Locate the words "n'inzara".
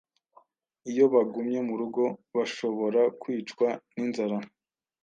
3.93-4.37